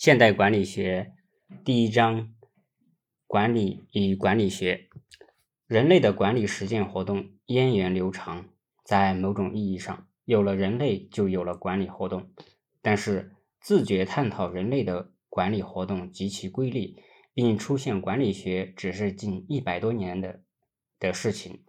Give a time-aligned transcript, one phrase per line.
[0.00, 1.12] 现代管理学
[1.62, 2.32] 第一章：
[3.26, 4.88] 管理与管理学。
[5.66, 8.48] 人类的管理实践活动源远流长，
[8.82, 12.30] 在某种意义上，有了人类就有了管理活动。
[12.80, 16.96] 但是，自觉探讨人类的管理活动及其规律，
[17.34, 20.40] 并出现管理学，只是近一百多年的
[20.98, 21.62] 的事情。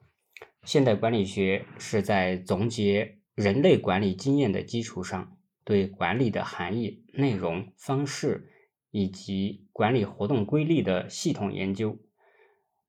[0.64, 5.38] 现代管理学是在总结人类管理经验的基础上。
[5.64, 8.52] 对管理的含义、内容、方式
[8.90, 11.98] 以及管理活动规律的系统研究，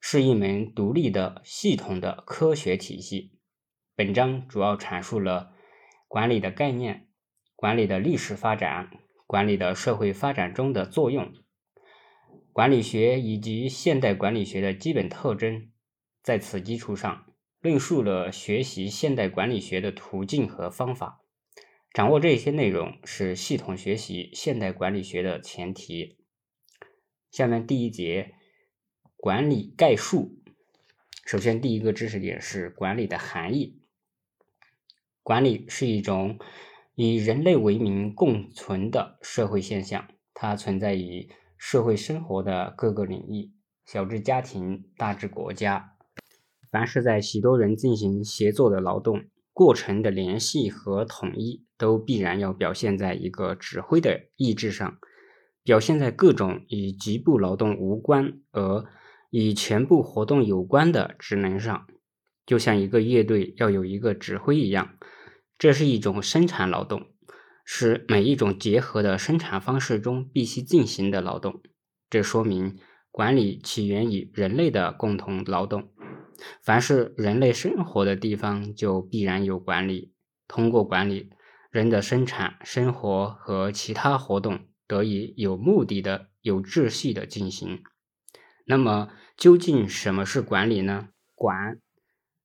[0.01, 3.39] 是一门独立的、系统的科学体系。
[3.95, 5.53] 本章主要阐述了
[6.09, 7.09] 管理的概念、
[7.55, 8.91] 管理的历史发展、
[9.27, 11.33] 管理的社会发展中的作用、
[12.53, 15.71] 管理学以及现代管理学的基本特征。
[16.23, 17.27] 在此基础上，
[17.61, 21.22] 论述了学习现代管理学的途径和方法。
[21.93, 26.17] 掌握这些内容是系统学习现代管理学的前提。
[27.31, 28.33] 下面第一节
[29.15, 30.39] 管理概述。
[31.27, 33.83] 首先，第一个知识点是管理的含义。
[35.23, 36.39] 管理是一种
[36.95, 41.29] 以人类为名共存的社会现象，它存在于
[41.59, 43.53] 社会生活的各个领域，
[43.85, 45.95] 小至家庭，大至国家。
[46.71, 49.27] 凡是在许多人进行协作的劳动。
[49.53, 54.99] 过程的联系和统一都必然要表现在一个指挥的意志上，
[55.63, 58.85] 表现在各种与局部劳动无关而
[59.31, 61.87] 与全部活动有关的职能上，
[62.47, 64.97] 就像一个乐队要有一个指挥一样。
[65.59, 67.07] 这是一种生产劳动，
[67.65, 71.63] 是每一种结合的生产方式中必须进行的劳动。
[72.11, 72.79] 这说明
[73.11, 75.92] 管理起源于人类的共同劳动。
[76.63, 80.13] 凡是人类生活的地方，就必然有管理。
[80.49, 81.31] 通过管理，
[81.71, 87.83] 人的生产、生活和其他活动得以有目的的、有秩序的进行。
[88.65, 91.09] 那么，究竟什么是管理呢？
[91.35, 91.79] 管，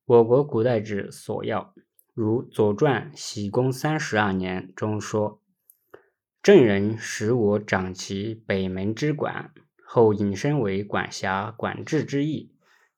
[0.06, 1.74] 我国古代之所要，
[2.14, 5.42] 如《左传》喜公三十二年中说
[6.42, 9.54] ：“郑人使我掌其北门之管，
[9.86, 12.52] 后引申为管辖、管制之意。”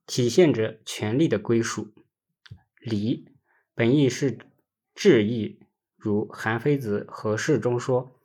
[0.10, 1.94] 体现着权力的归属。
[2.82, 3.30] 礼
[3.76, 4.40] 本意是
[4.96, 5.60] 治意，
[5.96, 8.20] 如韩非子《和事》中说：“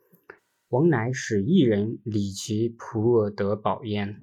[0.69, 4.19] 王乃使一人礼其仆而得宝焉。”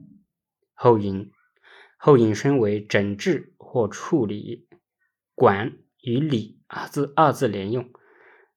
[0.75, 1.31] 后引
[1.97, 4.67] 后引申为整治或处理。
[5.37, 7.93] 管与礼二字二字连用，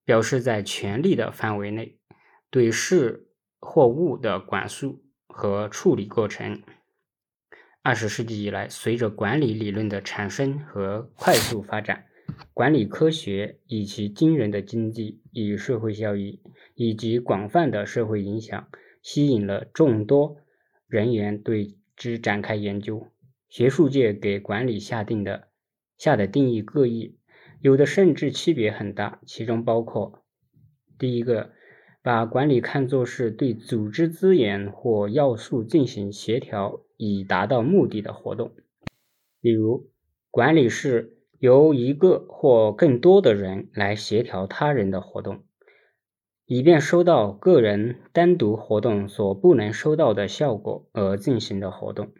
[0.03, 1.99] 表示在权力的范围内
[2.49, 3.29] 对事
[3.59, 6.63] 或物的管束和处理过程。
[7.87, 12.05] 二十世纪以来，随着管理理论的产生和快速发展，
[12.51, 16.41] 管理科学以其惊人的经济与社会效益
[16.73, 18.67] 以及广泛的社会影响，
[19.03, 20.37] 吸引了众多
[20.87, 23.05] 人员对之展开研究。
[23.49, 25.49] 学术界给管理下定的
[25.95, 27.19] 下的定义各异，
[27.61, 29.19] 有的甚至区别很大。
[29.27, 30.25] 其中包括
[30.97, 31.51] 第一个，
[32.01, 36.81] 把管理看作是对组织资源或要素进行协调。
[36.97, 38.51] 以达到目的的活动，
[39.41, 39.89] 比如
[40.31, 45.43] 管理是由一个或更多的人来协调他人的活动，
[46.45, 52.13] 以便收到个人单独活动所不能收到的效果而进行的活动。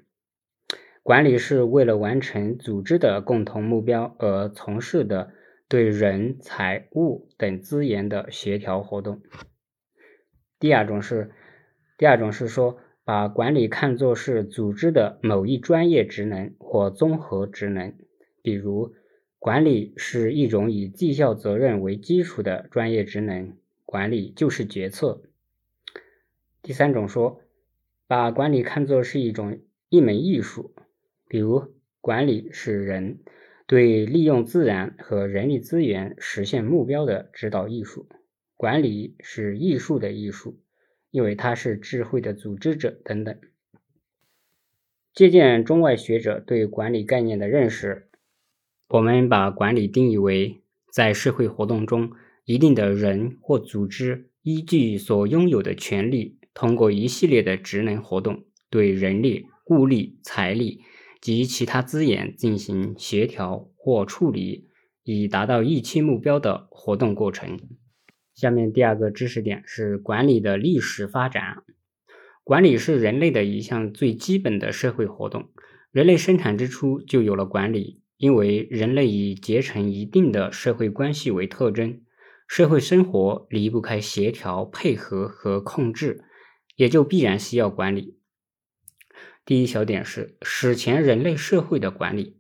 [1.04, 5.32] 管理是为了完成组织的共同目标而从事的
[5.70, 9.22] 对人、财物等资源的协调活动。
[10.60, 11.32] 第二种是，
[11.98, 12.78] 第二种是说。
[13.06, 17.94] 把管理看作是组织的某一专业职能或综合职能，
[18.42, 18.96] 比如，
[19.38, 23.56] 管理是一种以绩效责任为基础的专业职能，
[23.86, 25.22] 管理就是决策。
[26.64, 27.42] 第三种说，
[28.08, 30.74] 把管理看作是一种一门艺术，
[31.28, 33.20] 比如，管理是人
[33.68, 38.10] 对利用自然和人力资源实现目标的指导艺术，
[38.58, 40.58] 管理是艺术的艺术。
[41.16, 43.40] 因为他是智慧的组织者等等。
[45.14, 48.10] 借鉴中外学者对管理概念的认识，
[48.90, 52.12] 我们把管理定义为在社会活动中，
[52.44, 60.82] 一定的人或组织依据所拥有的权利，通过一系列的职能活动，对人力、物力、财力
[61.22, 64.68] 及其他资源进行协调或处理，
[65.06, 67.58] 以达到预期目标的活动过程。
[68.36, 71.64] 下面第二个知识点是管理的历史发展。
[72.44, 75.50] 管理是人类的一项最基本的社会活动。
[75.92, 82.02] 人类生产之初就有了管理，因为人类以结成一定的社会关系为特征，
[82.48, 86.26] 社会生活离不开协调、配合和控制。
[86.76, 88.20] 也就必然需要管理。
[89.46, 92.38] 第一小点是史前人类社会的管理。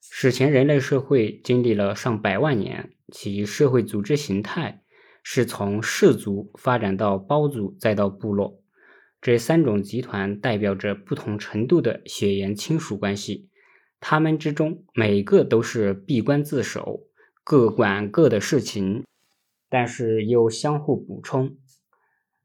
[0.00, 4.82] 史前人类社会经历了上百万年，其社会组织形态
[5.22, 8.62] 是从氏族发展到胞族，再到部落。
[9.20, 13.48] 这三种集团代表着不同程度的血缘亲属关系，
[13.98, 17.08] 他们之中每个都是闭关自守，
[17.42, 19.04] 各管各的事情，
[19.68, 21.56] 但是又相互补充。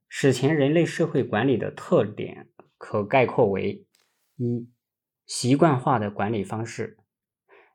[0.10, 3.86] 史前人类社会管理的特点可概括为：
[4.38, 4.68] 一、
[5.26, 6.98] 习惯化的管理方式。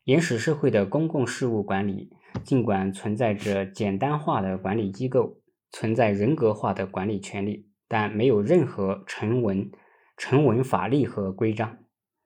[0.05, 2.11] 原始社会的公共事务管理，
[2.45, 5.41] 尽管存在着简单化的管理机构，
[5.71, 7.69] 存在人格化的管理权利。
[7.91, 9.71] 但没有任何成文、
[10.15, 11.79] 成文法律和规章，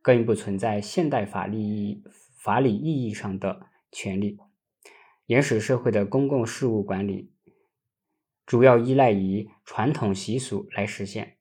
[0.02, 2.02] 更不存在现代法律意
[2.36, 4.38] 法理意义上的权利。
[5.26, 7.30] 原始社会的公共事务管理
[8.44, 11.36] 主要依赖于传统习俗来实现，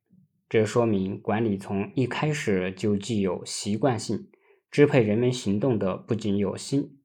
[0.47, 4.29] 这说明管理从一开始就具有习惯性。
[4.69, 7.00] 支配人们行动的不仅有心，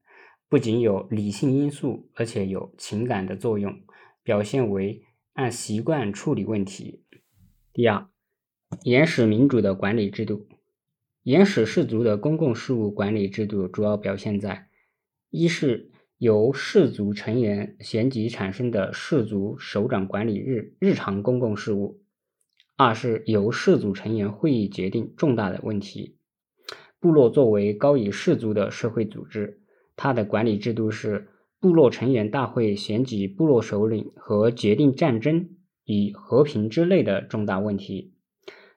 [0.48, 3.81] 不仅有理性因素，而且有情感的作用，
[4.22, 5.02] 表现为
[5.32, 7.02] 按习惯处理问题。
[7.72, 8.06] 第二，
[8.84, 10.46] 原始民主的管理制度，
[11.25, 14.69] 原始氏族的公共事务管理制度主要表现在：
[15.31, 22.00] 一是由氏族成员选举产生的氏族首长管理日日常公共事务；
[22.76, 26.16] 二是由氏族成员会议决定重大的问题。
[27.00, 29.60] 部落作为高于氏族的社会组织，
[29.96, 31.28] 它的管理制度是
[31.58, 35.50] 部落成员大会选举部落首领和决定战争。
[35.88, 38.12] 与和平之类的重大问题，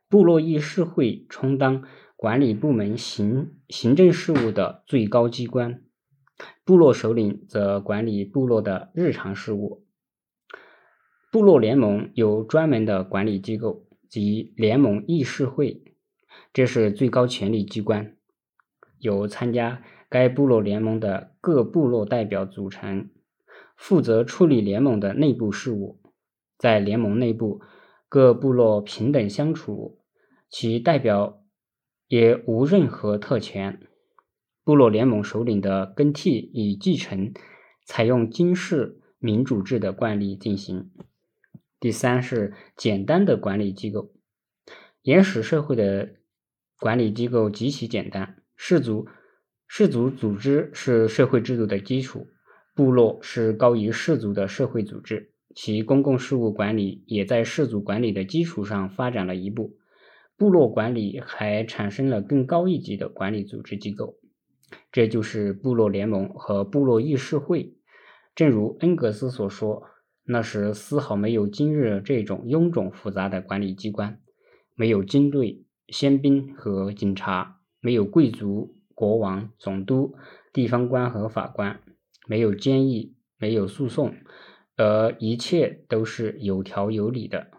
[0.07, 1.83] 部落议事会充当
[2.15, 5.81] 管理部门行行政事务的最高机关，
[6.63, 9.87] 部落首领则管理部落的日常事务。
[11.31, 15.81] 部落联盟有专门的管理机构及联盟议事会，
[16.53, 18.15] 这是最高权力机关，
[18.99, 23.09] 有参加该部落联盟的各部落代表组成，
[23.77, 26.01] 负责处理联盟的内部事务。
[26.57, 27.61] 在联盟内部，
[28.09, 30.01] 各部落平等相处，
[30.49, 31.43] 其代表
[32.07, 33.79] 也无任何特权。
[34.63, 37.33] 部落联盟首领的更替与继承，
[37.85, 40.91] 采用军事民主制的惯例进行。
[41.79, 44.11] 第三是简单的管理机构。
[45.03, 46.15] 原始社会的
[46.79, 49.07] 管理机构极其简单，氏族
[49.71, 52.27] 氏族组织是社会制度的基础，
[52.73, 55.31] 部落是高于氏族的社会组织。
[55.53, 59.77] 其公共事务管理也在氏族管理的基础上发展了一步，
[60.35, 64.15] 部落管理还产生了更高一级的管理组织机构，
[64.91, 67.75] 这就是部落联盟和部落议事会。
[68.33, 69.83] 正如恩格斯所说，
[70.23, 74.19] 那时丝毫没有今日这种臃肿复杂的管理机关，
[74.73, 80.13] 没有军队、宪兵和警察，没有贵族、国王、总督、
[80.51, 81.79] 地方官和法官，
[82.27, 84.13] 没有监狱，没有诉讼。
[84.75, 87.49] 而一切都是有条有理的，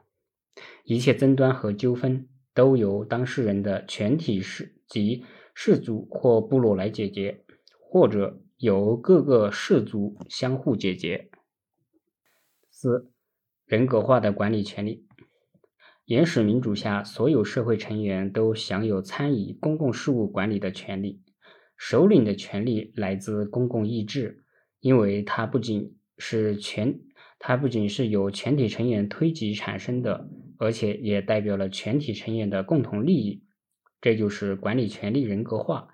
[0.85, 7.43] 一切争端和纠纷都由当事人的全体氏及氏族或部落来解决，
[7.79, 11.31] 或者由各个氏族相互解决。
[12.71, 13.11] 四、
[13.65, 15.07] 人格化的管理权利。
[16.05, 21.23] 原始民主下，所有社会成员都享有参与公共事务管理的权利。
[21.83, 24.45] 首领的权利来自公共意志，
[24.81, 27.01] 因为他不仅是全。
[27.39, 33.47] 它不仅是由全体成员推举产生的，而且也代表了全体成员的共同利益。
[34.03, 35.89] 这就是管理权力人格化，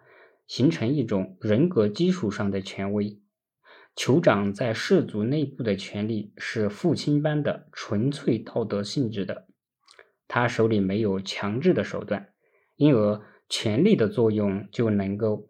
[0.48, 3.20] 形成一种人格基础上的权威。
[3.94, 9.46] 酋长在氏族内部的权力是父亲般的纯粹道德性质的，
[10.26, 12.30] 他手里没有强制的手段，
[12.74, 15.48] 因而权力的作用就能够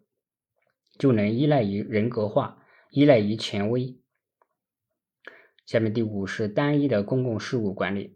[0.97, 3.97] 就能依赖于人格化，依赖于权威。
[5.65, 8.15] 下面第五是单一的公共事务管理。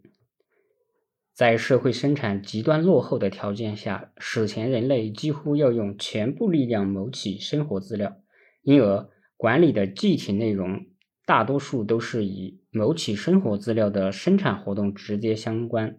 [1.34, 8.18] 在社会生产极端落后的条件下，史前人类几乎要用全部力量谋取生活资料，
[8.62, 10.86] 因而管理的具体内容
[11.24, 15.98] 大多数都是与谋取生活资料的生产活动直接相关。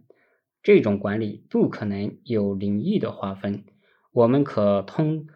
[0.61, 3.65] 这种管理不可能有领域的划分，
[4.11, 5.27] 我们可通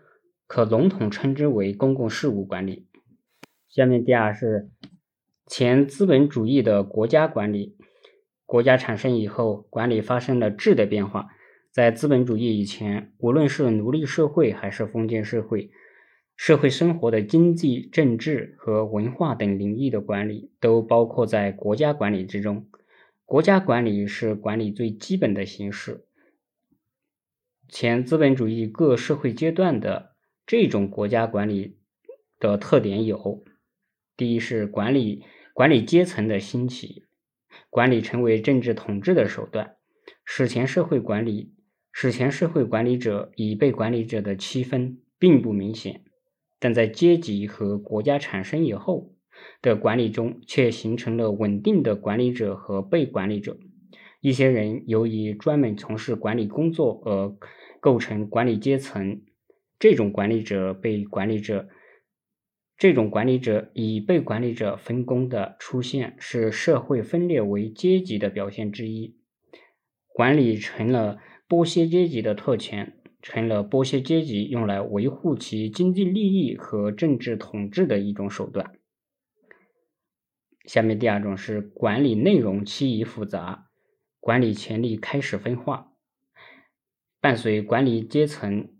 [0.47, 2.87] 可笼统称之为公共事务管理。
[3.69, 4.71] 下面第二是。
[5.49, 7.77] 前资本主义的国家管理，
[8.45, 11.29] 国家产生以后，管理发生了质的变化。
[11.71, 15.71] 在资本主义以前，无论是奴隶社会还是封建社会，
[16.35, 22.67] 社会生活的经济、政治和文化等领域的管理，都包括在国家管理之中。
[23.23, 26.03] 国家管理是管理最基本的形式。
[27.69, 30.16] 前资本主义各社会阶段的
[30.47, 31.77] 这种国家管理
[32.39, 33.43] 的特点有：
[34.15, 37.03] 第一是管理管理阶层的兴起，
[37.69, 39.75] 管理成为政治统治的手段。
[40.23, 41.53] 史前社会管理，
[41.91, 46.05] 史前社会管理者与被管理者的区分并不明显，
[46.59, 49.13] 但在阶级和国家产生以后。
[49.61, 53.55] 的管理中，却形成了稳定的管理者和被管理者。
[54.19, 57.37] 一些人由于专门从事管理工作而
[57.79, 59.21] 构成管理阶层。
[59.79, 61.69] 这种管理者被管理者，
[62.77, 69.17] 这种管理者与被管理者分工的出现，是社会分裂为阶级的表现之一。
[70.13, 78.79] 管理成了剥削阶级的特权，成了剥削阶级用来维护其经济利益和政治统治的一种手段。
[80.65, 83.69] 下面第二种是管理内容趋于复杂，
[84.19, 85.93] 管理权力开始分化。
[87.21, 88.76] 伴随管理阶层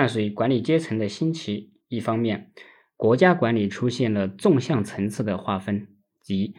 [0.00, 2.52] 伴随管理阶层的兴起，一方面，
[2.96, 5.88] 国家管理出现了纵向层次的划分，
[6.22, 6.54] 即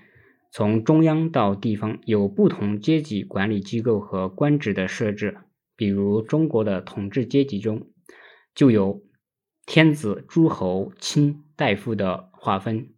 [0.52, 5.40] 从中央到地方有不同阶级管理机构和官职的设置。
[5.76, 7.88] 比如中国的统治阶级中，
[8.54, 9.02] 就有
[9.66, 12.94] 天子、诸侯、卿大夫的划分。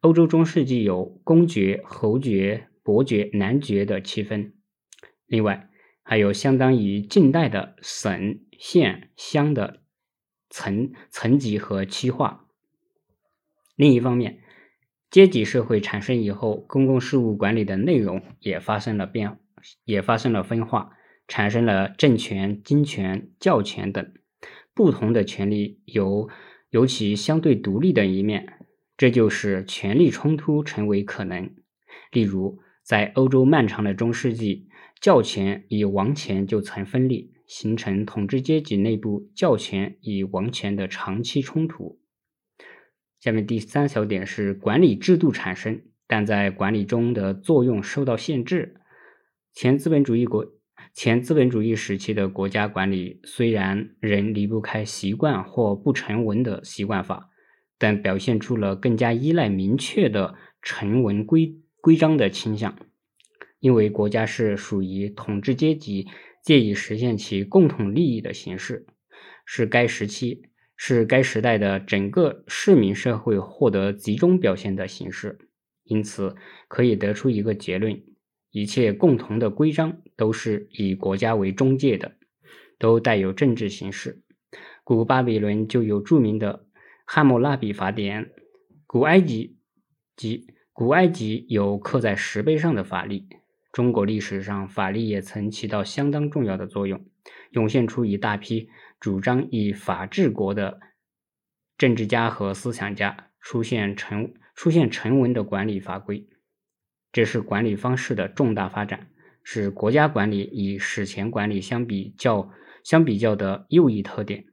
[0.00, 4.52] 欧洲中世纪有公爵、侯爵、伯爵、男爵的区分，
[5.28, 5.70] 另外
[6.02, 9.82] 还有相当于近代的省、县、乡的
[10.50, 12.46] 层层级和区划。
[13.74, 14.40] 另一方面，
[15.10, 19.38] 阶级社会产生以后，公共事务管理的内容也发生了变，
[19.84, 20.96] 也发生了分化，
[21.28, 24.12] 产生了政权、金权、教权等
[24.74, 26.28] 不同的权利，有
[26.70, 28.54] 有其相对独立的一面。
[28.96, 31.54] 这就是权力冲突成为可能。
[32.10, 34.70] 例如，在欧洲漫长的中世纪，
[35.00, 42.00] 教权与王权就曾分裂，形成统治阶级内部教权与王权的长期冲突。
[43.20, 48.76] 下面第三小点是管理制度产生，但在管理中的作用受到限制。
[49.52, 50.46] 前资本主义国
[50.92, 57.30] 前资本主义时期的国家管理虽然仍离不开习惯或不成文的习惯法。
[57.78, 62.74] 但表现出了更加依赖明确的成文规规章的倾向，
[63.60, 66.06] 因为国家是属于统治阶级
[66.46, 68.86] 借以实现其共同利益的形式，
[69.44, 70.44] 是该时期
[70.76, 75.50] 是该时代的整个市民社会获得集中表现的形式。
[75.82, 76.36] 因此，
[76.68, 78.00] 可以得出一个结论：
[78.52, 82.12] 一切共同的规章都是以国家为中介的，
[82.78, 84.22] 都带有政治形式。
[84.84, 86.64] 古巴比伦就有著名的。
[87.08, 88.30] 汉谟拉比法典，
[88.86, 89.58] 古埃及
[90.16, 93.24] 及古埃及有刻在石碑上的法律。
[93.76, 97.04] 中国历史上，法律也曾起到相当重要的作用，
[97.50, 100.80] 涌现出一大批主张以法治国的
[101.76, 106.26] 政治家和思想家，出现成出现成文的管理法规。
[107.12, 109.10] 这是管理方式的重大发展，
[109.42, 112.50] 是国家管理与史前管理相比较
[112.82, 114.46] 相比较的又一特点。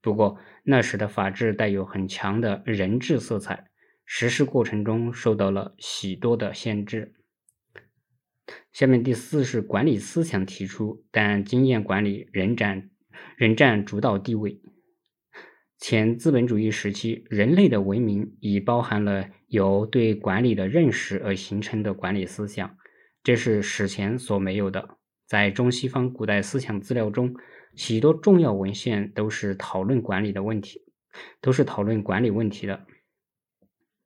[0.00, 3.64] 不过，那时的法治带有很强的人治色彩，
[4.04, 7.14] 实施过程中受到了许多的限制。
[8.78, 12.90] 下面第四是管理思想提出，但经验管理仍占
[13.36, 14.60] 仍占主导地位。
[15.78, 22.76] 前资本主义时期，人类的文明已包含了由对管理的认识而形成的管理思想，
[23.24, 24.90] 这是史前所没有的。
[25.26, 27.34] 在中西方古代思想资料中。
[27.74, 30.82] 许多重要文献都是讨论管理的问题，
[31.40, 32.86] 都是讨论管理问题的。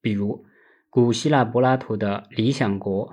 [0.01, 0.47] 比如，
[0.89, 3.09] 古希腊柏拉图的《理想国》，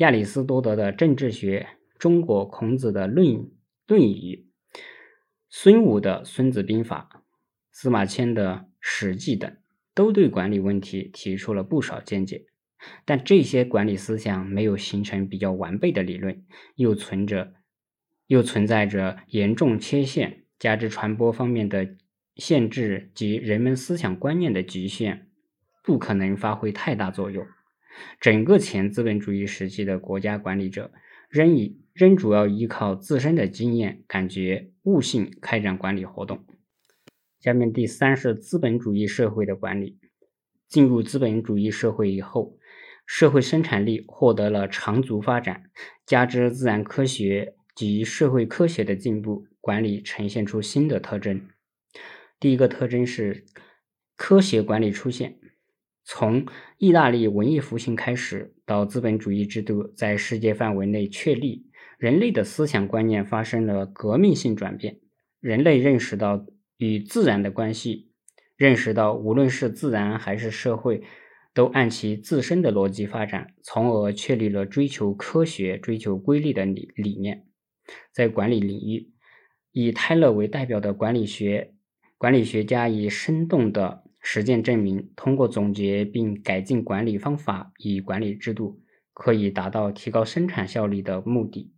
[0.00, 3.50] 亚里士多德的政治学，中国孔子的《论
[3.86, 4.46] 论语》，
[5.50, 7.10] 孙武的《孙子兵法》，
[7.70, 9.54] 司马迁的《史记》等，
[9.94, 12.46] 都对管理问题提出了不少见解。
[13.04, 17.52] 但这些管理思想没有形成比较完备的理论，又存着。
[18.26, 21.96] 又存在着严重缺陷，加之传播方面的
[22.36, 25.28] 限制及人们思想观念的局限，
[25.84, 27.46] 不可能发挥太大作用。
[28.20, 30.92] 整个前资本主义时期的国家管理者
[31.28, 36.44] 仍以仍主要依靠自身的经验、感觉、悟性开展管理活动。
[37.40, 39.98] 下面第三是资本主义社会的管理。
[40.68, 42.56] 进入资本主义社会以后，
[43.06, 45.64] 社会生产力获得了长足发展，
[46.06, 47.54] 加之自然科学。
[47.72, 51.48] 及社会科学的进步，管理呈现出新的特征。
[52.38, 53.46] 第一个特征是
[54.16, 55.39] 科学管理出现。
[56.02, 56.46] 从
[56.78, 61.66] 意大利文艺复兴开始，到资本主义制度在世界范围内确立，
[61.98, 64.98] 人类的思想观念发生了革命性转变。
[65.40, 66.46] 人类认识到
[66.78, 68.10] 与自然的关系，
[68.56, 71.02] 认识到无论是自然还是社会，
[71.54, 77.46] 都按其自身的逻辑发展，从而确立了追求科学、追求规律的理理念。
[78.12, 79.12] 在管理领域，
[79.70, 81.74] 以泰勒为代表的管理学
[82.18, 84.04] 管理学家以生动的。
[84.20, 88.80] 实践证明，通过总结并改进管理方法与管理制度，
[89.12, 91.72] 可以达到提高生产效率的目的。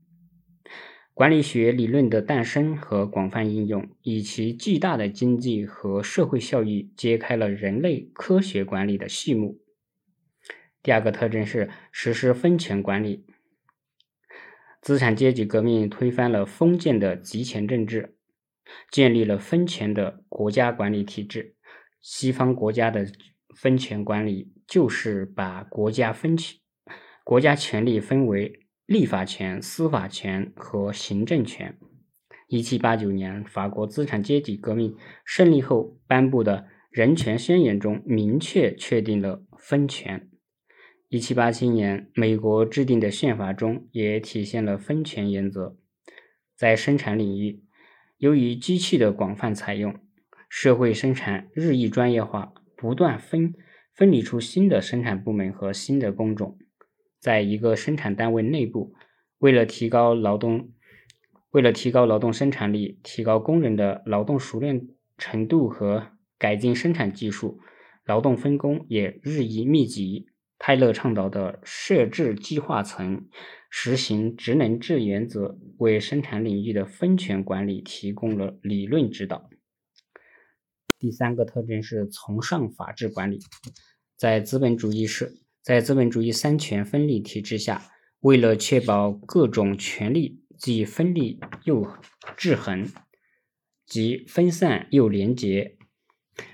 [1.14, 9.60] 管理学理论的诞生和广泛应用，以其巨大的经济和社会效益，揭开了人类科学管理的序幕。
[10.82, 13.24] 第二个特征是实施分权管理。
[14.80, 18.16] 资产阶级革命推翻了封建的集权政治，
[18.90, 21.51] 建立了分权的国家管理体制。
[22.02, 23.06] 西方国家的
[23.54, 26.58] 分权管理就是把国家分权、
[27.22, 31.78] 国家权力分为立法权、司法权和行政权。
[32.48, 40.28] 一七八九年，法国资产阶级革命胜利后颁布的人权宣言中明确确定了分权。
[41.08, 45.78] 一七八七年，美国制定的宪法中也体现了分权原则。
[46.56, 47.62] 在生产领域，
[48.18, 49.94] 由于机器的广泛采用。
[50.54, 53.54] 社会生产日益专业化，不断分
[53.94, 56.58] 分离出新的生产部门和新的工种。
[57.18, 58.92] 在一个生产单位内部，
[59.38, 60.68] 为了提高劳动，
[61.52, 67.58] 为了提高劳动生产力，提高工人的劳动熟练程度和改进生产技术，
[68.04, 70.26] 劳动分工也日益密集。
[70.58, 73.26] 泰勒倡导的设置计划层、
[73.70, 79.48] 实行职能制原则，为生产领域的分权管理提供了理论指导。
[81.02, 83.40] 第三个特征是崇尚法治管理，
[84.16, 87.90] 在资本主义是，在资本主义三权分立体制下，
[88.20, 91.84] 为了确保各种权力既分立又
[92.36, 92.88] 制衡，
[93.84, 95.76] 即分散又廉洁，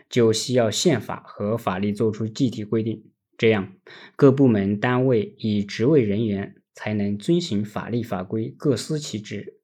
[0.09, 3.05] 就需要宪法和法律作出具体规定，
[3.37, 3.75] 这样
[4.17, 9.61] 各部门单位与职位人员才能遵循法律法规，各司其职，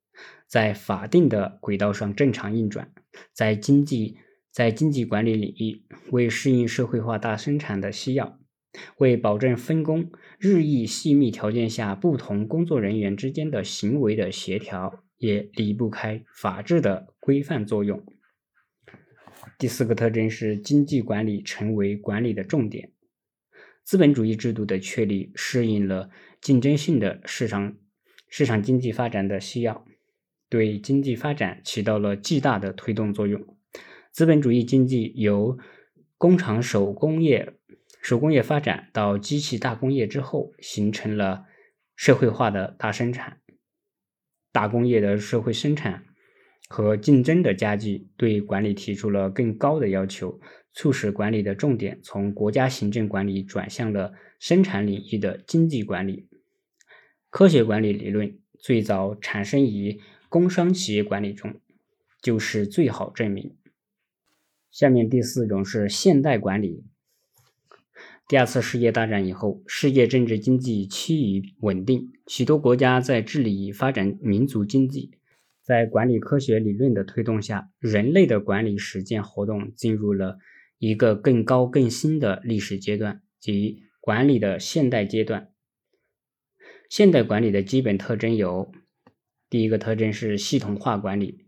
[0.46, 2.92] 在法定的轨道上正常运转，
[3.32, 4.18] 在经济。
[4.54, 8.38] 在经济管理领域，为适应社会化大生产的需要，
[8.98, 18.00] 为保证分工日益细密条件下不同工作人员之间的行为的协调，也离不开法治的规范作用。
[19.58, 22.92] 第四个特征是经济管理成为管理的重点。
[23.82, 27.76] 资本主义制度的确立适应了竞争性的市场
[28.28, 29.84] 市场经济发展的需要，
[30.48, 33.53] 对经济发展起到了巨大的推动作用。
[34.14, 35.58] 资本主义经济由
[36.18, 37.54] 工厂手工业、
[38.00, 41.46] 手工业发展到机器大工业之后，形成了
[41.96, 43.40] 社会化的大生产。
[44.52, 46.04] 大工业的社会生产
[46.68, 50.38] 和竞争的加剧，对管理提出了更高的要求，
[50.72, 56.28] 促使管理的重点从国家行政管理转向了生产领域的经济管理。
[57.30, 61.60] 科学管理理论最早产生于工商企业管理中，
[62.22, 63.56] 就是最好证明。
[64.74, 66.82] 下面第四种是现代管理。
[68.26, 75.12] 第二次世界大战以后，世界政治经济趋于稳定，许多国家在致力于发展民族经济。
[75.62, 80.38] 在管理科学理论的推动下，人类的管理实践活动进入了
[80.78, 85.52] 一个更高更新的历史阶段，即管理的现代阶段。
[86.90, 88.72] 现代管理的基本特征有：
[89.48, 91.43] 第一个特征是系统化管理。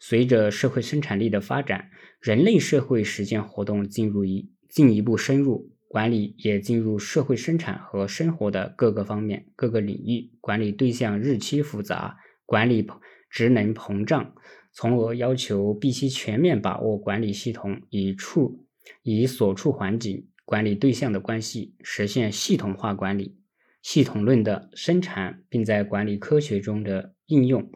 [0.00, 10.30] 随着社会生产力的发展，人类社会实践活动进入一进一步深入，管理也进入社会生产和生活的各个方面、各个领域。
[10.40, 12.86] 管理对象日趋复杂，管理
[13.30, 14.34] 职能膨胀，
[14.72, 18.66] 从而要求必须全面把握管理系统与处
[19.02, 23.36] 与所处环境、管理对象的关系，实现系统化管理、
[23.82, 27.70] 系统论的生产，并在管理科学中的应用，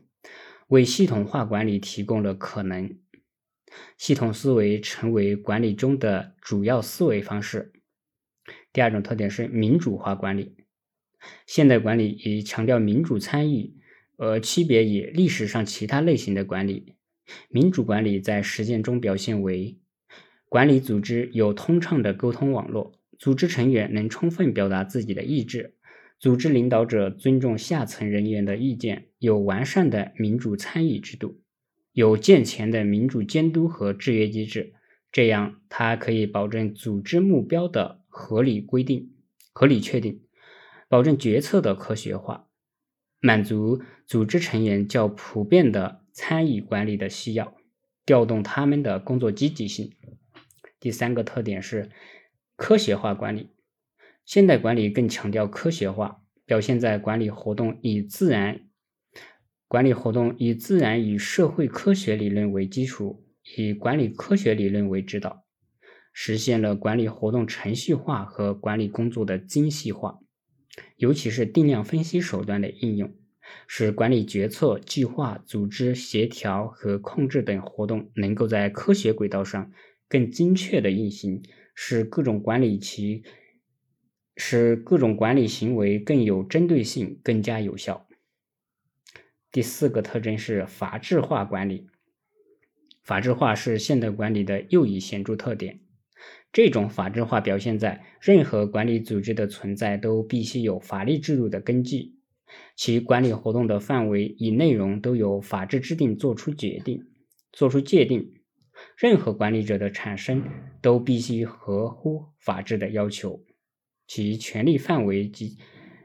[0.73, 2.97] 为系统化管理提供了可能。
[3.99, 7.75] 系统思维成为管理中的主要思维方式。
[8.73, 10.57] 第二种特点是民主化管理。
[11.47, 13.75] 现代管理以强调民主参与，
[14.17, 16.95] 而区别于历史上其他类型的管理。
[17.51, 19.79] 民主管理在实践中表现为：
[20.49, 25.77] 管理组织有通畅的沟通网络，组织成员能充分表达自己的意志，
[26.23, 31.43] 组织领导者尊重下层人员的意见，有完善的民主参与制度。
[31.91, 34.73] 有健全的民主监督和制约机制，
[35.11, 39.11] 这样它可以保证组织目标的合理规定、
[39.53, 40.23] 合理确定，
[40.89, 42.47] 保证决策的科学化，
[43.19, 47.57] 满足组织成员较普遍的参与管理的需要，
[48.07, 49.91] 调动他们的工作积极性。
[50.79, 51.91] 第三个特点是
[52.55, 53.49] 科学化管理。
[54.25, 58.61] 现代管理更强调科学化，表现在管理活动以自然
[59.67, 63.25] 管理活动以自然与社会科学理论为基础，
[63.57, 65.45] 以管理科学理论为指导，
[66.13, 70.21] 实现了管理活动程序化和管理工作的精细化，
[70.97, 73.15] 尤其是定量分析手段的应用，
[73.67, 79.73] 使管理决策、计划、组织协调和控制等活动能够在科学轨道上
[80.09, 81.43] 更精确的运行，
[81.75, 83.25] 使各种管理其。
[84.37, 88.07] 使各种管理行为更有针对性、更加有效。
[89.51, 91.89] 第四个特征是法治化管理。
[93.03, 95.81] 法治化是现代管理的又一显著特点。
[96.53, 102.15] 这种法治化表现在任何管理组织的存在都必须有法律制度的根据，
[102.77, 107.07] 其管理活动的范围与内容都由法制制定做出决定、
[107.53, 108.35] 做出界定。
[108.97, 110.45] 任何管理者的产生
[110.81, 113.43] 都必须合乎法治的要求。
[114.07, 115.57] 其权力范围及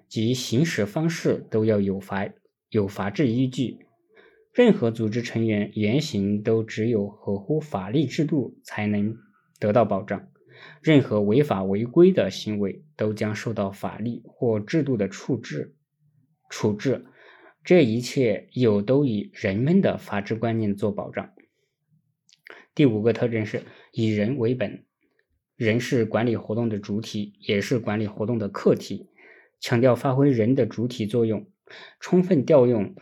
[0.08, 2.30] 及行使方式都要有法
[2.70, 3.80] 有法治依据。
[4.54, 9.16] 任何组织成员言行都只有合乎法律制度才能
[9.60, 10.30] 得到保障。
[10.82, 15.76] 任何违法违规的行为都将受到法律或制度的处置。
[16.50, 17.06] 处置，
[17.64, 21.32] 这一切有都以人们的法治观念做保障。
[22.74, 24.87] 第五个特征是以人为本。
[25.58, 29.10] 人是管理活动的主体，也是管理活动的客体。
[29.60, 31.48] 强调发挥人的主体作用，
[32.00, 32.94] 充分调用、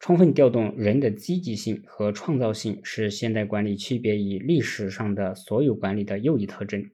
[0.00, 6.90] 充分调动人的积极性和创造性，是现代管理区别于历史上的所有管理的又一特征。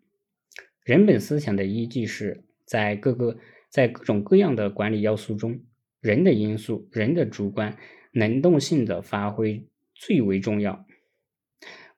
[0.83, 5.61] 人本思想的依据是在各个在各种各样的管理要素中，
[6.01, 7.79] 人的因素、人的主观
[8.11, 10.85] 能动性的发挥最为重要。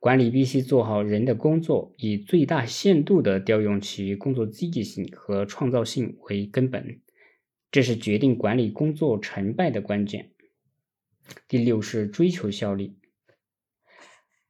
[0.02, 7.00] 管理必须做好人的工作，以最大限度地调用其工作积极性和创造性为根本，
[7.70, 10.32] 这是决定管理工作成败的关键。
[11.46, 12.96] 第六是追求效率，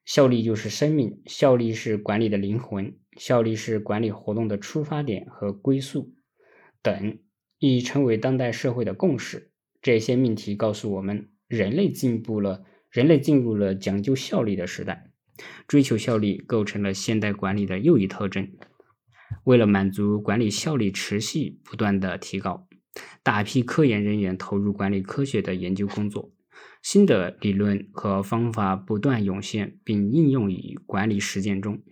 [0.07, 6.15] 效率就是生命，效率是管理的灵魂，效率是管理活动的出发点和归宿
[6.81, 7.19] 等，
[7.59, 9.53] 已成为当代社会的共识。
[9.83, 15.12] 这些命题告诉我们，人类进步了，人类进入了讲究效率的时代。
[15.66, 18.50] 追求效率构成了现代管理的又一特征。
[19.44, 22.68] 为了满足管理效率持续不断的提高，
[23.22, 26.31] 大批科研人员投入管理科学的研究工作，
[26.83, 31.83] 新的理论和方法不断涌现并应用于管理实践中，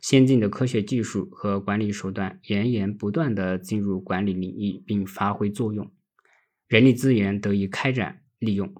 [0.00, 5.92] 先进的科学技术和管理手段源源不断的进入管理领域并发挥作用，
[6.68, 8.72] 人力资源得以开展利用。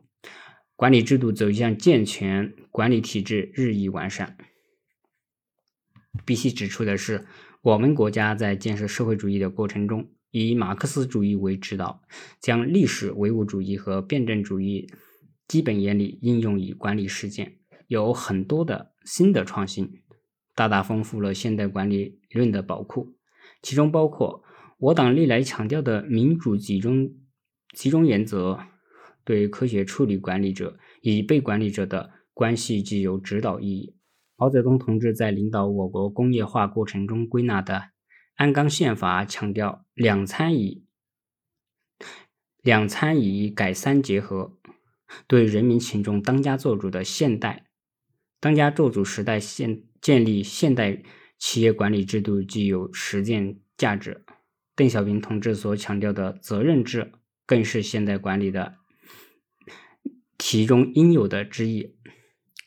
[0.74, 4.36] 管理制度走向健全，管理体制日益完善。
[6.24, 7.24] 必须指出的是，
[7.62, 12.02] 我们国家在建设社会主义的过程中，以马克思主义为指导，
[12.40, 14.92] 将历史唯物主义和辩证主义
[15.46, 20.02] 基本原理应用于管理实践，有很多的新的创新，
[20.54, 23.16] 大大丰富了现代管理理论的宝库。
[23.62, 24.42] 其中包括
[24.78, 27.14] 我党历来强调的民主集中
[27.74, 28.58] 集中原则。
[29.24, 33.96] 对科学处理管理者与被管理者的关系具有指导意义。
[34.36, 37.74] 毛泽东同志在领导我国工业化过程中归纳的
[38.34, 40.82] 《鞍钢宪法》强调“两参与、
[42.62, 44.58] 两参与改三结合”，
[45.28, 47.66] 对人民群众当家作主的现代
[48.40, 51.02] 当家作主时代现建立现代
[51.38, 54.24] 企业管理制度具有实践价值。
[54.74, 57.12] 邓小平同志所强调的责任制，
[57.46, 58.78] 更是现代管理的。
[60.44, 61.94] 其中应有的之一。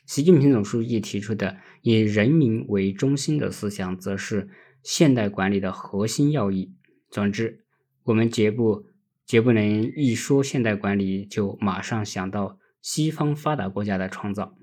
[0.06, 4.48] 习近平总书记提出的以人民为中心的思想，则是
[4.82, 6.72] 现代管理的核心要义。
[7.10, 7.66] 总之，
[8.04, 8.86] 我们绝不
[9.26, 14.56] 绝不能一说现代管理就马上想到西方发达国家的创造，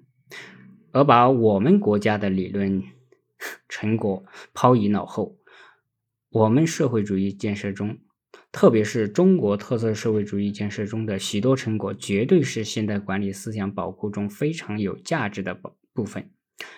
[0.91, 2.82] 而把我们国家的理论
[3.69, 5.38] 成果抛于脑后。
[6.32, 7.99] 我们社会主义建设中。
[8.54, 16.30] 特别是中国特色社会主义建设中的许多成果，绝对是现代管理思想宝库中非常有价值的部部分，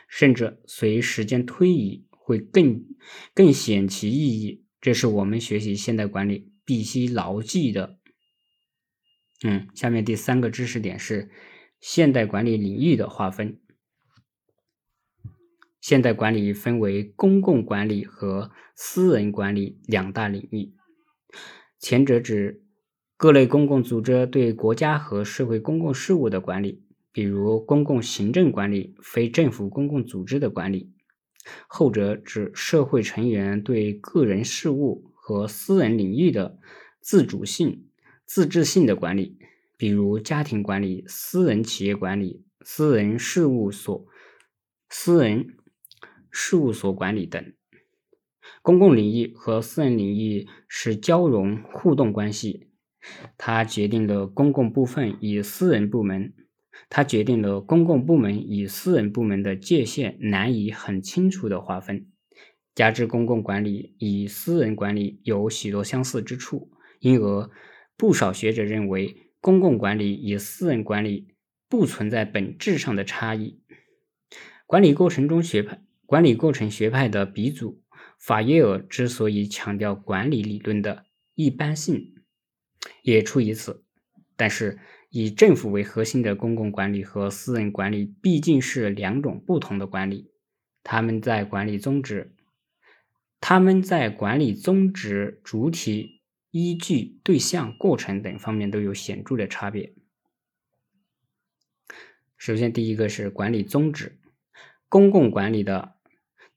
[0.08, 2.86] 甚至随时间推移会更
[3.34, 4.64] 更显其意义。
[4.80, 8.00] 这是我们学习现代管理必须牢记的。
[9.44, 11.30] 嗯，下面第三个知识点是
[11.82, 13.60] 现代管理领域的划分。
[15.82, 20.74] 现代管理分为公共管理和私人管理两大领域。
[21.88, 22.64] 前者指
[23.16, 30.90] 各类公共组织对国家和社会公共事务的管理，比如公共行政管理、非政府公共组织的管理；
[31.68, 36.58] 后者指社会成员对个人事务和私人领域的
[37.02, 37.86] 自主性、
[38.26, 39.38] 自治性的管理，
[39.78, 44.08] 比如家庭管理、私人企业管理、私人事务所、
[44.90, 45.56] 私人。
[46.38, 47.54] 事务所管理等，
[48.66, 52.66] 公共领域和私人领域是交融互动关系，
[53.38, 56.34] 它决定了公共部分与私人部门，
[56.90, 62.08] 它决定了公共部门与私人部门的界限难以很清楚的划分。
[62.74, 67.52] 加之公共管理与私人管理有许多相似之处，因而
[67.96, 71.28] 不少学者认为，公共管理与私人管理
[71.70, 73.62] 不存在本质上的差异。
[74.66, 75.84] 管理过程中学派。
[76.08, 77.82] 管理过程学派的鼻祖
[78.26, 82.16] 法耶尔之所以强调管理理论的一般性，
[83.04, 83.86] 也出于此。
[84.36, 84.80] 但是，
[85.12, 90.32] 以政府为核心的公共管理和私人管理毕竟是两种不同的管理，
[90.82, 92.36] 他们在管理宗旨、
[93.40, 99.94] 他们在管理宗旨、主体、依据、对象、过程等方面都有显著的差别。
[102.38, 104.18] 首先，第一个是管理宗旨，
[104.90, 105.95] 公共管理的。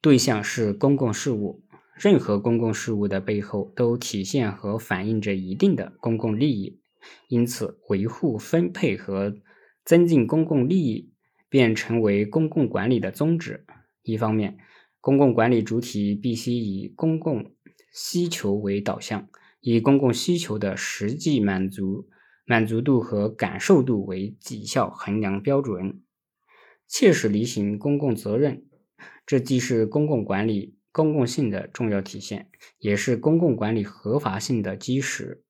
[0.00, 1.64] 对象是公共事务，
[1.96, 6.80] 任何公共事务的背后都体现和反映着一定的公共利益，
[7.26, 9.36] 因此维护、分配和
[9.84, 11.12] 增进公共利益
[11.48, 13.66] 便成为公共管理的宗旨。
[14.02, 14.58] 一方面，
[15.00, 17.52] 公共管理主体必须以公共
[17.92, 19.28] 需求为导向，
[19.60, 22.08] 以公共需求的实际满足
[22.46, 26.00] 满足度和感受度为绩效衡量标准，
[26.86, 28.67] 切实履行公共责任。
[29.26, 35.44] 这既是公共管理公共性的重要体现，也是公共管理合法性的基石。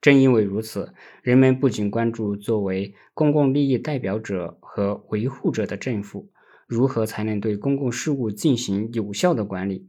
[0.00, 6.32] 正因为如此，人们不仅关注作为公共利益代表者和维护者的政府
[6.66, 9.86] 如何才能对公共事务进行有效的管理，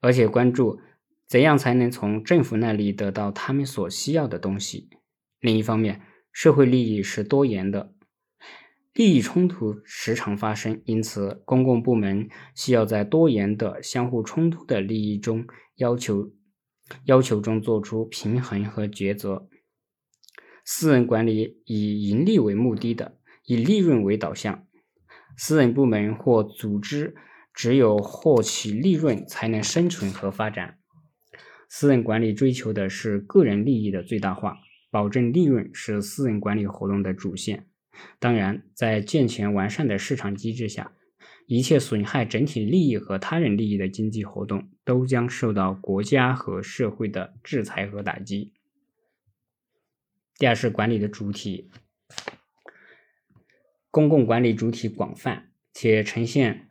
[0.00, 0.80] 而且关注
[1.26, 4.90] 怎样才能从政府那里得到他们所需要的东西。
[5.40, 7.95] 另一方面，社会利益是多元的。
[8.96, 16.32] 利益冲突时常发生，因此公共部门需要在多元的相互冲突的利益中要求
[17.04, 19.50] 要求中做出平衡和抉择。
[20.64, 24.66] 私人管理以盈利为目的的，以利润为导向，
[25.36, 27.14] 私人部门或组织
[27.52, 30.78] 只有获取利润才能生存和发展。
[31.68, 34.56] 私人管理追求的是个人利益的最大化，
[34.90, 37.68] 保证利润是私人管理活动的主线。
[38.18, 40.92] 当然，在健全完善的市场机制下，
[41.46, 48.52] 一切损害整体利益和他人利益的经济活动都将受到国家和社会的制裁和打击。
[50.38, 51.70] 第二是管理的主体，
[53.90, 56.68] 公共管理主体广泛且呈现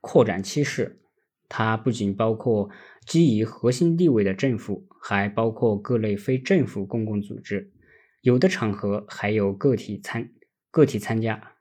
[0.00, 1.00] 扩展趋势，
[1.48, 2.70] 它不仅包括
[3.06, 7.72] 基于核心地位的政府，还包括各类非政府公共组织。
[8.20, 10.32] 有的场合还有个体参
[10.70, 11.54] 个体参加。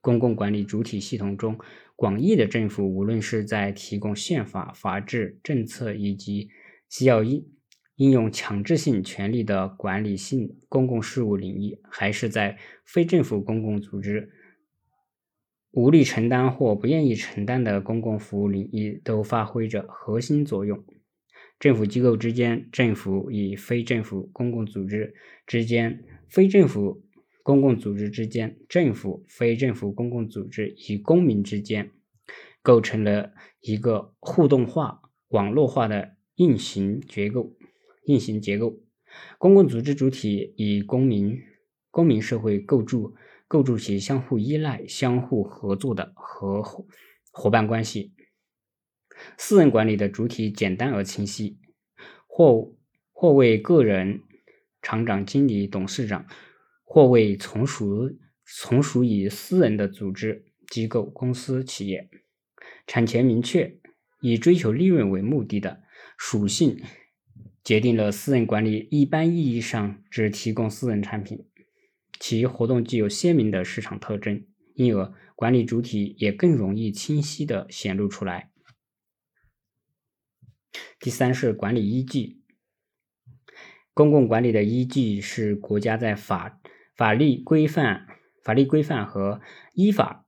[0.00, 1.58] 公共管理主体系统中，
[1.96, 6.48] 广义的政府，无论是在提供宪法、法治、政策以及
[6.88, 7.44] 需要应
[7.96, 14.30] 应用强制性权利的管理性公共事务领域，还是在非政府公共组织
[15.72, 20.84] 无力承担或不愿意承担的公共服务领域，都发挥着核心作用。
[21.58, 25.14] 政府机构之间、政府与非政府公共组织
[25.46, 27.02] 之间、非政府
[27.42, 31.90] 公共组织之间、政府、非政府公共组织与公民之间，
[32.62, 37.56] 构成了一个互动化、网络化的运行结构。
[38.04, 38.78] 运行结构，
[39.36, 41.40] 公共组织主体与公民、
[41.90, 43.16] 公民社会构筑、
[43.48, 46.62] 构筑起相互依赖、相互合作的合
[47.32, 48.12] 伙伴关系。
[49.36, 51.58] 私人管理的主体简单而清晰，
[52.26, 52.74] 或
[53.12, 54.20] 或为个人、
[54.82, 56.26] 厂长、经理、董事长，
[56.84, 62.08] 或为从属从属于私人的组织、机构、公司、企业，
[62.86, 63.78] 产权明确，
[64.20, 65.82] 以追求利润为目的的
[66.16, 66.80] 属性，
[67.64, 71.46] 决定了私人管理一般意义上只提供私人产品，
[72.20, 78.50] 其活动具有鲜明的市场特征，因而管理主体也更容易清晰地显露出来。
[80.98, 82.40] 第三是管理依据，
[83.94, 86.60] 公共管理的依据是国家在法
[86.94, 88.06] 法律规范、
[88.42, 89.40] 法律规范和
[89.74, 90.26] 依法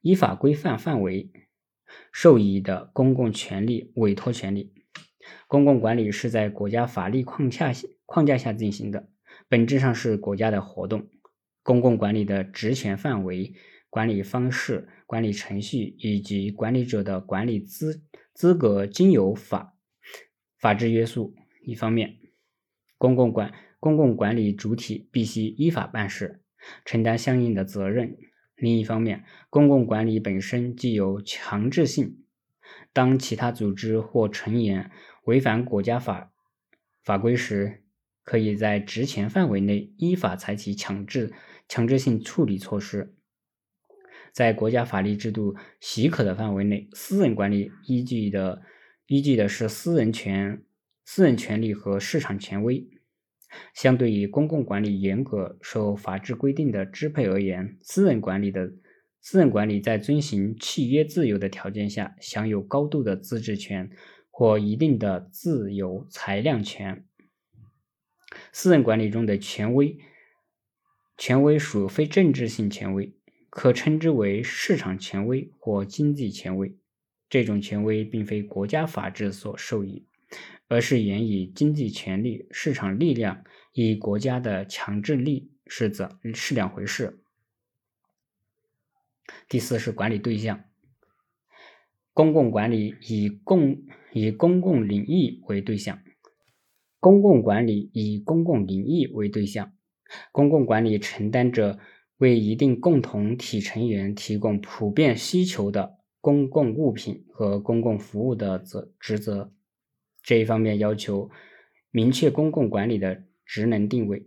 [0.00, 1.30] 依法规范范围
[2.12, 4.74] 授予的公共权利委托权利。
[5.46, 9.08] 公共管理是在国家法律框架下框架下进行的，
[9.48, 11.08] 本质上是国家的活动。
[11.62, 13.54] 公共管理的职权范围、
[13.88, 18.02] 管理方式、管理程序以及管理者的管理资
[18.34, 19.76] 资格，均由法
[20.62, 21.34] 法制约束。
[21.60, 22.18] 一方面，
[22.96, 26.40] 公共管公共管理主体必须依法办事，
[26.84, 28.16] 承担相应的责任；
[28.54, 32.24] 另一方面，公共管理本身具有强制性。
[32.92, 34.90] 当其他组织或成员
[35.24, 36.32] 违反国家法
[37.02, 37.82] 法规时，
[38.22, 41.32] 可以在职权范围内依法采取强制
[41.68, 43.16] 强制性处理措施。
[44.32, 48.62] 在国家法律制度许可的范围内，私人管理依据的
[49.06, 50.62] 依据的是私人权、
[51.04, 52.88] 私人权利和市场权威。
[53.74, 58.72] 相对于公共管理严格受法制规定的支配而言，私人管理的。
[59.24, 63.88] 私人管理在遵循契约自由的条件下，享有高度的自治权
[64.32, 67.04] 或一定的自由裁量权。
[68.50, 69.96] 私人管理中的权威，
[71.16, 73.14] 权威属非政治性权威，
[73.48, 76.74] 可称之为市场权威或经济权威。
[77.32, 80.04] 这种权威并非国家法治所授予，
[80.68, 83.42] 而是源于经济权力、市场力量
[83.72, 87.22] 与国家的强制力是怎是两回事。
[89.48, 90.64] 第四是管理对象，
[92.12, 96.02] 公共管理以公以公共领域为对象，
[97.00, 99.72] 公共管理以公共领域为对象，
[100.32, 101.78] 公共管理承担着
[102.18, 109.52] 为一定共同体成员提供普遍需求的公共物品和公共服务的责职责。
[110.22, 111.30] 这一方面要求
[111.90, 114.26] 明确公共管理的职能定位，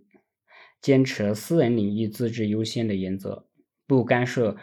[0.80, 3.48] 坚持私人领域自治优先的原则，
[3.88, 4.56] 不干涉。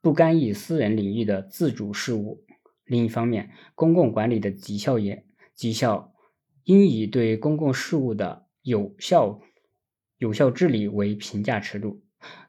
[0.00, 2.44] 不干预私人领域的自主事务。
[2.84, 6.14] 另一方面，公共管理的绩效也绩效
[6.62, 9.40] 应以对公共事务的有效
[10.16, 12.00] 有效治理为评价尺度，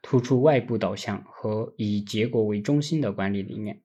[0.04, 3.82] 突出外部导向和以结果为中心的管理理念，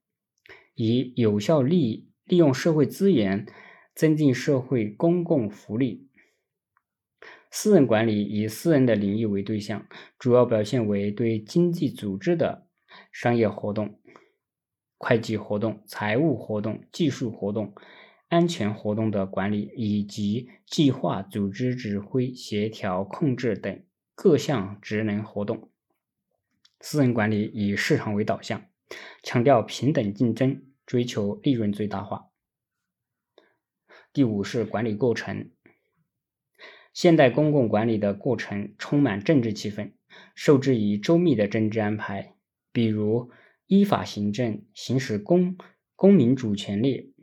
[0.75, 3.47] 以有效利利用社会资源，
[3.95, 6.09] 增进社会公共福利。
[7.51, 9.87] 私人管理以私人的领域为对象，
[10.19, 12.69] 主要表现为对经济组织的。
[13.11, 13.99] 商业活动、
[14.99, 17.75] 会计活动、财务活动、技术活动、
[18.29, 23.83] 安全活动的管理，以及计划、组织、指挥、协调、控制等
[24.15, 25.73] 各项职能活动。
[26.81, 28.65] 私人管理以市场为导向，
[29.23, 32.31] 强调平等竞争，追求利润最大化。
[34.13, 35.51] 第五是管理过程。
[36.93, 39.95] 现代公共管理的过程充满政治气氛，
[40.37, 42.37] 受制于周密的政治安排。
[42.71, 43.31] 比如
[43.67, 45.57] 依法行政、行使公
[45.97, 47.15] 公民主权利、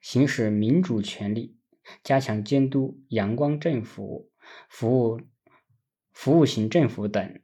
[0.00, 1.58] 行使民主权利、
[2.02, 4.30] 加强监督、阳光政府、
[4.68, 5.20] 服务
[6.12, 7.40] 服务型政府等。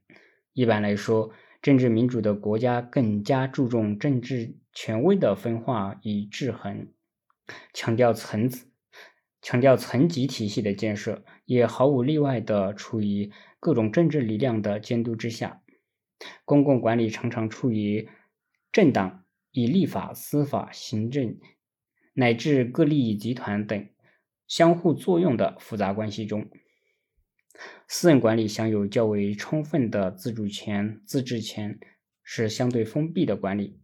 [0.53, 1.33] 一般来说，
[1.65, 6.93] 政治民主的国家更加注重政治权威的分化与制衡，
[7.73, 8.67] 强调层次、
[9.41, 15.63] 强调层级体系的建设，也毫无例外的处于各种政治力量的监督之下。
[16.45, 18.11] 公共管理常常处于
[18.71, 21.39] 政党以立法、司法、行政
[22.13, 23.89] 乃至各利益集团等
[24.47, 26.47] 相互作用的复杂关系中。
[27.87, 31.79] 私人管理享有较为充分的自主权、自治权，
[32.23, 33.79] 是相对封闭的管理，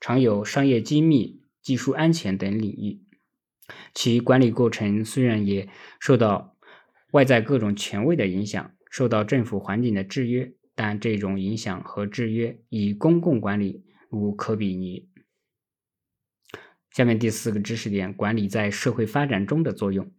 [0.00, 3.02] 常有商业机密、技术安全等领域。
[3.94, 5.68] 其管理过程虽然也
[6.00, 6.56] 受到
[7.12, 10.54] 外在各种权威的影响，受到政府环境的制约。
[10.76, 15.08] 但这种影响和制约与公共管理无可比拟。
[16.90, 20.12] 下面第四个知识点：管理在社会发展中的作用。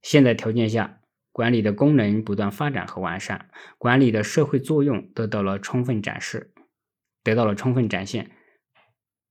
[0.00, 1.01] 现在条件下，
[1.32, 6.52] 管理的功能不断发展和完善，管理的社会作用得到了充分展示，
[7.24, 8.30] 得到了充分展现。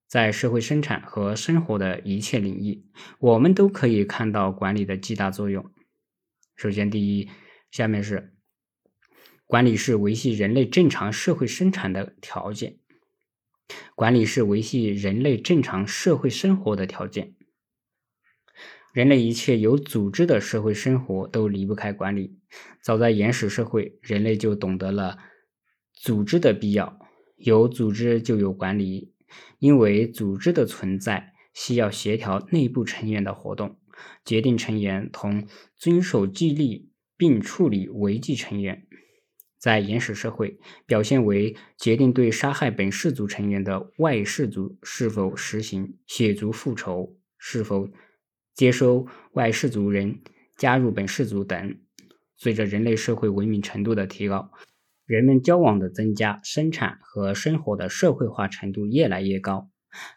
[0.07, 2.83] 在社会生产和生活的一切领域，
[3.19, 5.71] 我们都可以看到管理的巨大作用。
[6.57, 7.29] 首先，第一，
[7.71, 8.33] 下面是。
[9.45, 12.79] 管理是维系人类正常社会生产的条件，
[13.95, 17.35] 管理是维系人类正常社会生活的条件。
[18.93, 22.37] 人类一切有组织的社会生活都离不开管理。
[22.81, 25.17] 早在原始社会，人类就懂得了
[25.93, 26.99] 组织的必要，
[27.37, 29.13] 有组织就有管理，
[29.59, 33.79] 因为组织的存在需要协调内部成员的活动，
[34.25, 38.85] 决定成员同遵守纪律，并处理违纪成员。
[39.57, 47.87] 在原始社会表现为决定对杀害本氏族成员的外氏族是否实行血族复仇，是否
[48.61, 50.19] 接收外氏族人
[50.55, 51.79] 加入本氏族等。
[52.37, 54.51] 随着人类社会文明程度的提高，
[55.07, 59.71] 人们交往的增加，生产和生活的社会化程度越来越高，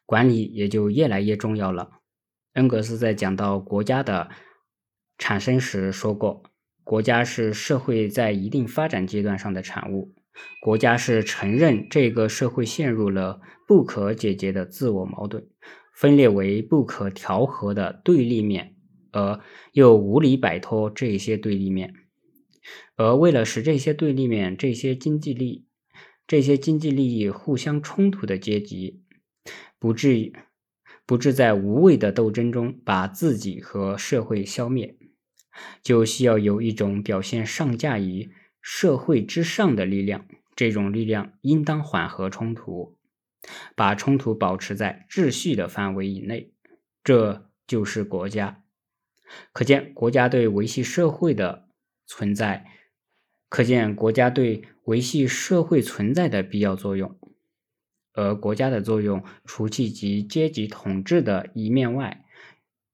[0.04, 2.02] 管理也就越来越重要了。
[2.52, 4.28] 恩格斯在讲到国家的
[5.16, 6.42] 产生时说过
[6.84, 10.14] ：“国家是社会在一定发展阶段上的产物，
[10.60, 15.48] 国家是承认这个社会陷入了不可解决的自我矛盾，
[15.94, 18.74] 分裂为不可调和的对立面，
[19.12, 19.40] 而
[19.72, 21.94] 又无力摆脱这些对立面。”
[22.96, 25.66] 而为了使这些对立面、这些经济利、
[26.26, 29.02] 这些经济利益互相冲突的阶级，
[29.78, 30.32] 不至于
[31.04, 34.96] 不致在无谓的斗争中把自己和社会消灭，
[35.82, 38.30] 就需要有一种表现上架于
[38.62, 40.26] 社会之上的力量。
[40.56, 42.93] 这种力量应当缓和冲突，
[43.74, 46.52] 把冲突保持在秩序的范围以内。
[47.02, 48.62] 这就是国家。
[49.52, 51.64] 可见，国家对维系社会的。
[52.06, 52.66] 存在，
[53.48, 57.18] 可见国家对维系社会存在的必要作用。
[58.12, 62.26] 而国家的作用，除其及阶级统治的一面外，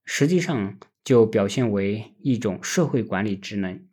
[0.04, 3.84] 实际上就表现为一种社会管理职能。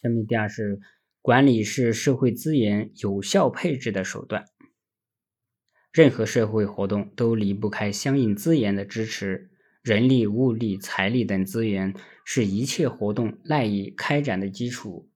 [0.00, 0.78] 下面第二是，
[1.20, 4.44] 管理是社会资源有效配置的手段。
[5.96, 9.48] 任何社会活动都离不开相应资源的支持。
[9.80, 15.08] 人力、物力、财力等资源是一切活动赖以开展的基础，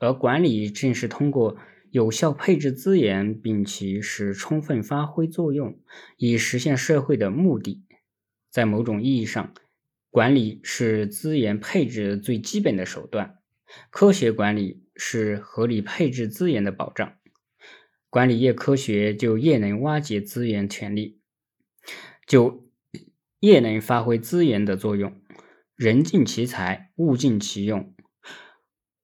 [0.00, 1.56] 而管理正是通过
[1.92, 5.78] 有效配置资源，并其使充分发挥作用，
[6.16, 7.84] 以实现社会的目的。
[8.50, 9.54] 在某种意义上，
[10.10, 13.38] 管理是资源配置最基本的手段。
[13.90, 17.17] 科学管理是合理配置资源的保障。
[18.10, 21.20] 管理越科学，就越能挖掘资源潜力，
[22.26, 22.66] 就。
[23.40, 25.12] 越能发挥资源的作用，
[25.76, 27.94] 人尽其才，物尽其用，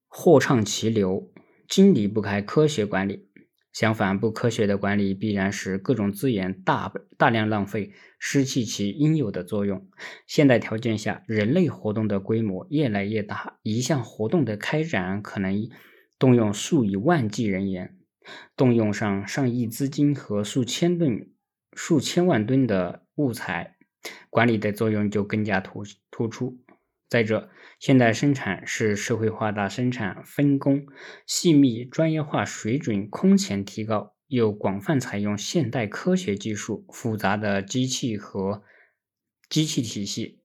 [0.09, 1.33] 货畅其流，
[1.69, 3.29] 均离不开科学管理。
[3.73, 9.89] 相反，不科学的管理必然使各种资源大大量浪费，失去其应有的作用。
[10.27, 15.69] 现代条件下，人类活动的规模越来越大，一项活动的开展可能
[16.19, 17.97] 动用数以万计人员，
[18.57, 21.31] 动用上上亿资金和数千吨、
[21.75, 23.77] 数千万吨的物材。
[24.29, 26.59] 管理的作用就更加突突出。
[27.09, 27.49] 再者，
[27.79, 30.87] 现代生产是社会化大生产、分工
[31.27, 38.63] 细密、专业化水准空前提高，又广泛采用现代科学技术、复杂的机器和
[39.49, 40.43] 机器体系。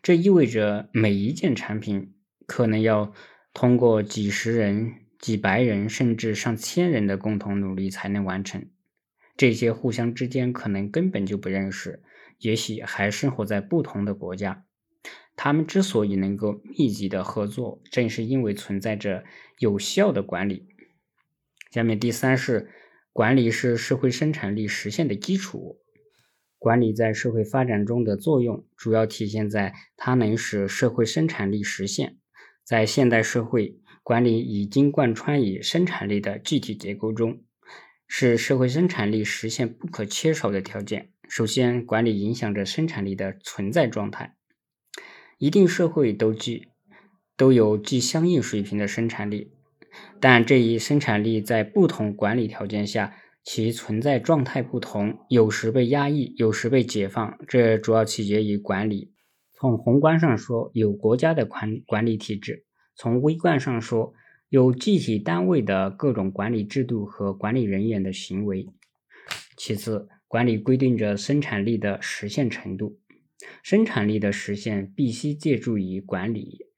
[0.00, 2.14] 这意味着每一件产品
[2.46, 3.12] 可能要
[3.52, 8.68] 通过几十人、几百人，甚至上千人的共同努力才能完成。
[9.36, 12.02] 这些互相之间可能根本就不认识。
[12.38, 14.64] 也许还生活在不同的国家，
[15.36, 19.22] 他们之所以能够密集的合作，正是因为存在着
[19.60, 20.66] 有效的管理。
[21.70, 22.68] 下面第三是，
[23.12, 25.78] 管理是社会生产力实现的基础。
[26.58, 32.18] 管理在社会发展中的作用，主要体现在它能使社会生产力实现。
[32.64, 37.42] 在现代社会，管理已经贯穿于生产力的具体结构中，
[38.08, 41.10] 是社会生产力实现不可缺少的条件。
[41.28, 44.36] 首先，管理影响着生产力的存在状态。
[45.38, 46.68] 一定社会都具
[47.36, 49.52] 都有具相应水平的生产力，
[50.20, 57.38] 但这一生产力在不同管理条件下，其存在状态不同，有时被压抑，有时被解放。
[57.48, 59.12] 这主要取决于管理。
[59.54, 62.64] 从宏观上说，有国家的管管理体制；
[63.02, 64.14] 从微观上说，
[64.48, 68.68] 有具体单位的各种管理制度和管理人员的行为。
[69.56, 73.00] 其次，管理规定着生产力的实现程度，
[73.60, 76.68] 生产力的实现必须借助于管理。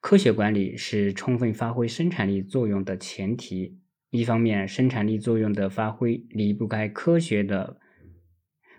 [0.00, 3.80] 科学管理是充分发挥生产力作用的前提。
[4.10, 7.80] 一方面，生产力作用的发挥离不开科学的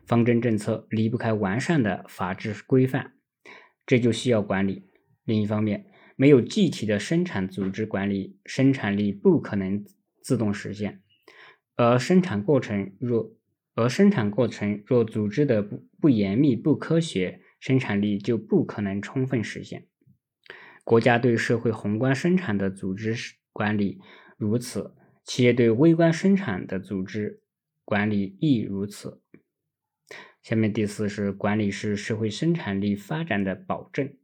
[0.05, 3.11] 方针政策，离不开完善的法治规范，
[3.85, 4.83] 这就需要管理。
[5.25, 9.85] 另一方面，没有具体的生产组织管理，生产力不可能
[10.21, 11.01] 自动实现，
[11.75, 13.35] 而生产过程若
[13.75, 19.87] 而生产过程若组织的不不严密、不科学，生产力就不可能充分实现。
[20.83, 23.15] 国家对社会宏观生产的组织
[23.51, 23.99] 管理
[24.37, 27.41] 如此，企业对微观生产的组织
[27.83, 29.21] 管理亦如此。
[30.41, 34.15] 下面第四是管理是社会生产力发展的保证。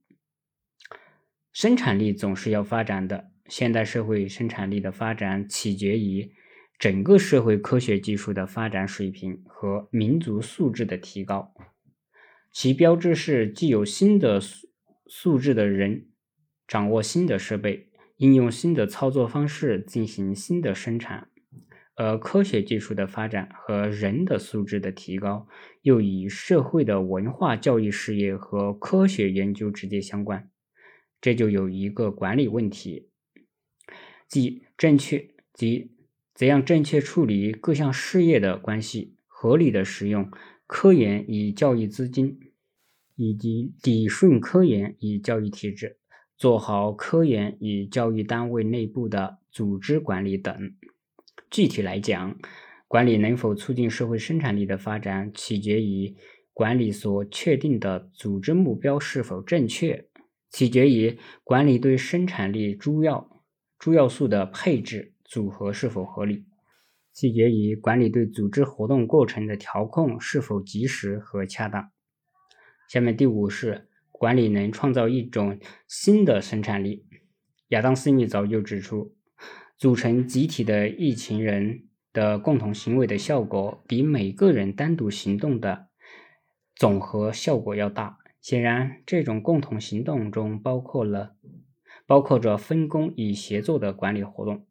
[1.54, 6.32] 生产力总是要发展的，现代社会生产力的发展取决于
[6.80, 11.54] 整个社会科学技术的发展水平和民族素质的提高。
[12.54, 14.68] 其标志是既有新的素
[15.08, 16.08] 素质的人，
[16.68, 21.28] 掌握新的设备，应用新的操作方式进行新的生产。
[21.96, 25.48] 而科学技术的发展和人的素质的提高，
[25.82, 30.50] 又与社会的文化教育事业和科学研究直接相关。
[31.22, 33.10] 这就有一个管理问题，
[34.28, 35.92] 即正确即
[36.34, 40.32] 怎样正确处理各项事业的关系，合理的使用
[40.66, 42.40] 科研与教育资金，
[43.16, 46.00] 以及理顺科研与教育体制，
[46.36, 50.74] 做好科研与教育单位内部的组织管理等。
[51.52, 52.40] 具体来讲，
[52.88, 56.16] 管理能否促进社会生产力的发展，取决于
[56.54, 60.08] 管理所确定的组织目标是否正确。
[60.52, 63.42] 取决于管理对生产力主要
[63.80, 66.46] 主要素的配置组合是否合理，
[67.14, 71.90] 取决于管理对组织活动过程的调控是否及时和恰当。
[72.90, 77.06] 下面第五是管理能创造一种新的生产力。
[77.70, 79.16] 亚当·斯密早就指出，
[79.78, 85.88] 组成集体的一群人的共同行为的效果，比每个人单独行动的
[86.76, 88.18] 总和效果要大。
[88.42, 91.36] 显然，这种共同行动中包括了
[92.08, 94.66] 包括着分工与协作的管理活动。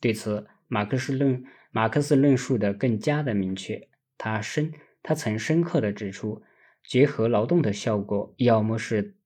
[0.00, 3.88] 对此，马克思论马克思论述的更加的明确。
[4.18, 6.42] 他深他曾深刻的指出，
[6.84, 9.16] 结合劳动的效果，要么是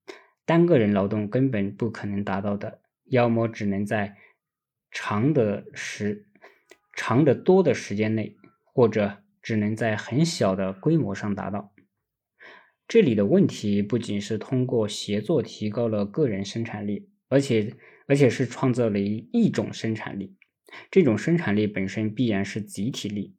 [0.45, 4.17] 单个人劳动根本不可能达到的，要么只能在
[4.91, 6.27] 长的时
[6.93, 11.73] 长的多的时间内，或者只能在很小的规模上达到。
[12.91, 17.77] 这里的问题不仅是通过协作提高了个人生产力，而且
[18.09, 20.35] 而且是创造了一种生产力。
[20.91, 23.37] 这种生产力本身必然是集体力。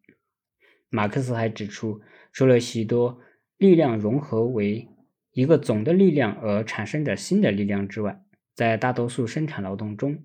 [0.89, 1.99] 马克思还指出，
[2.31, 3.19] 除了许多
[3.57, 4.87] 力量融合为
[5.33, 8.23] 一个总的力量而产生的新的力量之外，
[8.55, 10.23] 在大多数生产劳动中，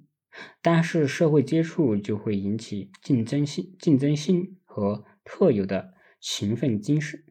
[0.62, 7.24] 单是社会接触就会引起竞争性、竞争性和特有的勤奋精神。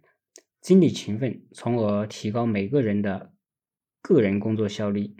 [0.65, 3.31] 精力勤奋，从而提高每个人的
[4.01, 5.15] 个人工作效率。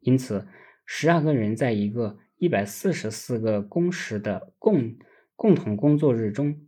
[0.00, 0.46] 因此，
[0.84, 4.98] 十二个人在一个一百四十四个工时的共
[5.34, 6.66] 共同工作日中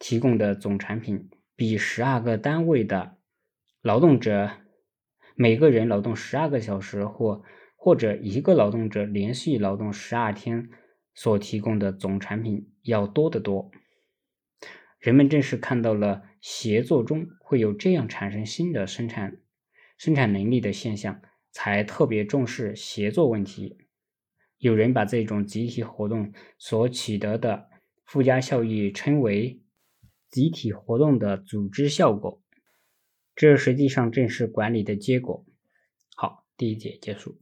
[0.00, 3.18] 提供的总产品，比十二个单位的
[3.80, 4.50] 劳动者
[5.36, 7.44] 每个人劳动十二个小时或
[7.76, 10.68] 或者一个劳动者连续劳动十二天
[11.14, 13.70] 所提供的总产品要多得多。
[15.02, 19.40] 人们正是看到了协作中会有这样产生新的生产
[19.98, 23.78] 生产能力的现象，才特别重视协作问题。
[24.58, 27.68] 有人把这种集体活动所取得的
[28.04, 29.60] 附加效益称为
[30.30, 32.40] 集体活动的组织效果，
[33.34, 35.44] 这实际上正是管理的结果。
[36.14, 37.41] 好，第一节结束。